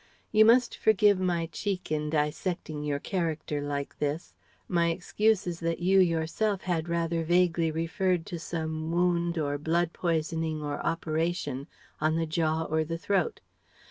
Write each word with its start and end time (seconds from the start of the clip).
You 0.31 0.45
must 0.45 0.75
forgive 0.75 1.19
my 1.19 1.45
cheek 1.51 1.91
in 1.91 2.09
dissecting 2.09 2.83
your 2.83 2.97
character 2.97 3.61
like 3.61 3.99
this. 3.99 4.33
My 4.67 4.87
excuse 4.89 5.45
is 5.45 5.59
that 5.59 5.77
you 5.79 5.99
yourself 5.99 6.63
had 6.63 6.89
rather 6.89 7.23
vaguely 7.23 7.69
referred 7.69 8.25
to 8.25 8.39
some 8.39 8.91
wound 8.91 9.37
or 9.37 9.59
blood 9.59 9.93
poisoning 9.93 10.63
or 10.63 10.83
operation, 10.83 11.67
on 11.99 12.15
the 12.15 12.25
jaw 12.25 12.63
or 12.63 12.83
the 12.83 12.97
throat. 12.97 13.41